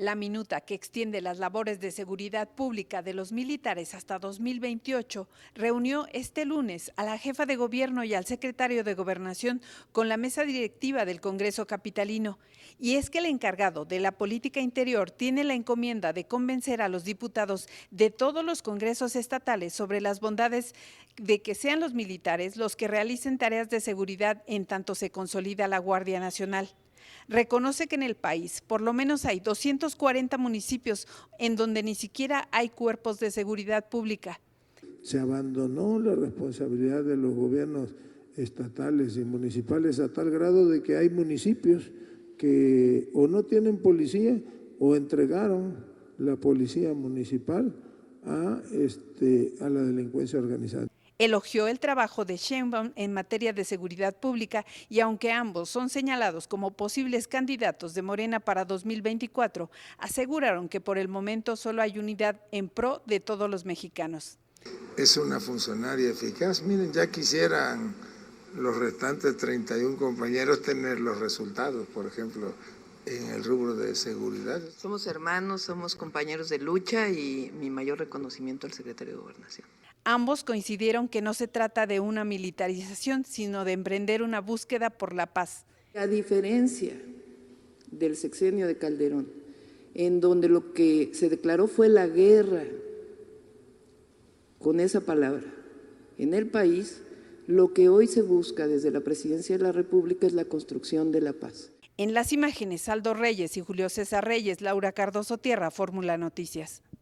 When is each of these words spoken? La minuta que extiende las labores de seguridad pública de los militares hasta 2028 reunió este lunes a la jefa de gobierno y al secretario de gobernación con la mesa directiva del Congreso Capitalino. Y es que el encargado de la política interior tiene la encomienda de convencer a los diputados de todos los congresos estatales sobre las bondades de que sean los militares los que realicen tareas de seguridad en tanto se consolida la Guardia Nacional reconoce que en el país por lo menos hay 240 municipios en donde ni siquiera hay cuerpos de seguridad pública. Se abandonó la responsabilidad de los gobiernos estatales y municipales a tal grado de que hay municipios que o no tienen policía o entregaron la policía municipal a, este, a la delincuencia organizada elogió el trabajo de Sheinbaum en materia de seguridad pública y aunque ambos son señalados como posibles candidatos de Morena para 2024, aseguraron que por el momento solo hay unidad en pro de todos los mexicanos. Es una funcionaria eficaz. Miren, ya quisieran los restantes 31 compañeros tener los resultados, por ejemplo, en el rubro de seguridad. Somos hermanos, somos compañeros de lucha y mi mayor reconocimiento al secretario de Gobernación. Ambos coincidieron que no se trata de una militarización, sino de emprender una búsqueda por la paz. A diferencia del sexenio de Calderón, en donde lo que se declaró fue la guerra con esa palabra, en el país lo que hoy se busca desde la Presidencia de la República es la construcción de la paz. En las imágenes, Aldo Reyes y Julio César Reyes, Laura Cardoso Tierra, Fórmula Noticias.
La 0.00 0.14
minuta 0.14 0.62
que 0.62 0.72
extiende 0.72 1.20
las 1.20 1.38
labores 1.38 1.78
de 1.78 1.90
seguridad 1.90 2.48
pública 2.48 3.02
de 3.02 3.12
los 3.12 3.32
militares 3.32 3.92
hasta 3.92 4.18
2028 4.18 5.28
reunió 5.54 6.06
este 6.14 6.46
lunes 6.46 6.90
a 6.96 7.04
la 7.04 7.18
jefa 7.18 7.44
de 7.44 7.56
gobierno 7.56 8.02
y 8.02 8.14
al 8.14 8.24
secretario 8.24 8.82
de 8.82 8.94
gobernación 8.94 9.60
con 9.92 10.08
la 10.08 10.16
mesa 10.16 10.44
directiva 10.44 11.04
del 11.04 11.20
Congreso 11.20 11.66
Capitalino. 11.66 12.38
Y 12.78 12.94
es 12.94 13.10
que 13.10 13.18
el 13.18 13.26
encargado 13.26 13.84
de 13.84 14.00
la 14.00 14.12
política 14.12 14.60
interior 14.60 15.10
tiene 15.10 15.44
la 15.44 15.52
encomienda 15.52 16.14
de 16.14 16.24
convencer 16.24 16.80
a 16.80 16.88
los 16.88 17.04
diputados 17.04 17.68
de 17.90 18.08
todos 18.08 18.42
los 18.42 18.62
congresos 18.62 19.16
estatales 19.16 19.74
sobre 19.74 20.00
las 20.00 20.20
bondades 20.20 20.74
de 21.16 21.42
que 21.42 21.54
sean 21.54 21.78
los 21.78 21.92
militares 21.92 22.56
los 22.56 22.74
que 22.74 22.88
realicen 22.88 23.36
tareas 23.36 23.68
de 23.68 23.80
seguridad 23.80 24.44
en 24.46 24.64
tanto 24.64 24.94
se 24.94 25.10
consolida 25.10 25.68
la 25.68 25.76
Guardia 25.76 26.20
Nacional 26.20 26.74
reconoce 27.28 27.86
que 27.86 27.96
en 27.96 28.02
el 28.02 28.14
país 28.14 28.62
por 28.66 28.80
lo 28.80 28.92
menos 28.92 29.24
hay 29.24 29.40
240 29.40 30.36
municipios 30.38 31.06
en 31.38 31.56
donde 31.56 31.82
ni 31.82 31.94
siquiera 31.94 32.48
hay 32.52 32.68
cuerpos 32.68 33.20
de 33.20 33.30
seguridad 33.30 33.88
pública. 33.88 34.40
Se 35.02 35.18
abandonó 35.18 35.98
la 35.98 36.14
responsabilidad 36.14 37.04
de 37.04 37.16
los 37.16 37.34
gobiernos 37.34 37.94
estatales 38.36 39.16
y 39.16 39.24
municipales 39.24 40.00
a 40.00 40.12
tal 40.12 40.30
grado 40.30 40.68
de 40.68 40.82
que 40.82 40.96
hay 40.96 41.10
municipios 41.10 41.90
que 42.36 43.10
o 43.12 43.28
no 43.28 43.42
tienen 43.42 43.78
policía 43.78 44.40
o 44.78 44.96
entregaron 44.96 45.84
la 46.18 46.36
policía 46.36 46.94
municipal 46.94 47.74
a, 48.24 48.60
este, 48.72 49.54
a 49.60 49.68
la 49.68 49.82
delincuencia 49.82 50.38
organizada 50.38 50.86
elogió 51.20 51.68
el 51.68 51.78
trabajo 51.78 52.24
de 52.24 52.38
Sheinbaum 52.38 52.92
en 52.96 53.12
materia 53.12 53.52
de 53.52 53.66
seguridad 53.66 54.16
pública 54.16 54.64
y 54.88 55.00
aunque 55.00 55.30
ambos 55.30 55.68
son 55.68 55.90
señalados 55.90 56.48
como 56.48 56.70
posibles 56.70 57.28
candidatos 57.28 57.92
de 57.92 58.00
Morena 58.00 58.40
para 58.40 58.64
2024, 58.64 59.70
aseguraron 59.98 60.70
que 60.70 60.80
por 60.80 60.96
el 60.96 61.08
momento 61.08 61.56
solo 61.56 61.82
hay 61.82 61.98
unidad 61.98 62.40
en 62.52 62.70
pro 62.70 63.02
de 63.04 63.20
todos 63.20 63.50
los 63.50 63.66
mexicanos. 63.66 64.38
Es 64.96 65.18
una 65.18 65.40
funcionaria 65.40 66.08
eficaz. 66.08 66.62
Miren, 66.62 66.90
ya 66.90 67.10
quisieran 67.10 67.94
los 68.56 68.76
restantes 68.76 69.36
31 69.36 69.98
compañeros 69.98 70.62
tener 70.62 71.00
los 71.00 71.20
resultados, 71.20 71.86
por 71.88 72.06
ejemplo, 72.06 72.54
en 73.04 73.26
el 73.26 73.44
rubro 73.44 73.74
de 73.74 73.94
seguridad. 73.94 74.62
Somos 74.78 75.06
hermanos, 75.06 75.62
somos 75.62 75.96
compañeros 75.96 76.48
de 76.48 76.58
lucha 76.58 77.10
y 77.10 77.52
mi 77.58 77.68
mayor 77.68 77.98
reconocimiento 77.98 78.66
al 78.66 78.72
secretario 78.72 79.14
de 79.14 79.20
Gobernación. 79.20 79.68
Ambos 80.04 80.44
coincidieron 80.44 81.08
que 81.08 81.20
no 81.20 81.34
se 81.34 81.46
trata 81.46 81.86
de 81.86 82.00
una 82.00 82.24
militarización, 82.24 83.24
sino 83.24 83.64
de 83.64 83.72
emprender 83.72 84.22
una 84.22 84.40
búsqueda 84.40 84.90
por 84.90 85.14
la 85.14 85.26
paz. 85.26 85.66
A 85.94 86.06
diferencia 86.06 86.94
del 87.90 88.16
sexenio 88.16 88.66
de 88.66 88.78
Calderón, 88.78 89.28
en 89.94 90.20
donde 90.20 90.48
lo 90.48 90.72
que 90.72 91.10
se 91.12 91.28
declaró 91.28 91.66
fue 91.66 91.88
la 91.88 92.06
guerra 92.06 92.64
con 94.58 94.80
esa 94.80 95.00
palabra, 95.00 95.44
en 96.16 96.34
el 96.34 96.46
país 96.46 97.02
lo 97.46 97.74
que 97.74 97.88
hoy 97.88 98.06
se 98.06 98.22
busca 98.22 98.66
desde 98.68 98.90
la 98.90 99.00
Presidencia 99.00 99.56
de 99.56 99.64
la 99.64 99.72
República 99.72 100.26
es 100.26 100.32
la 100.32 100.44
construcción 100.44 101.10
de 101.12 101.20
la 101.20 101.32
paz. 101.32 101.72
En 101.96 102.14
las 102.14 102.32
imágenes, 102.32 102.88
Aldo 102.88 103.12
Reyes 103.12 103.56
y 103.56 103.60
Julio 103.60 103.88
César 103.88 104.24
Reyes, 104.24 104.60
Laura 104.60 104.92
Cardoso 104.92 105.36
Tierra, 105.36 105.70
Fórmula 105.70 106.16
Noticias. 106.16 106.82